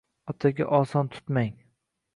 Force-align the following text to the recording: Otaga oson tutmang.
Otaga 0.31 0.65
oson 0.79 1.11
tutmang. 1.15 1.55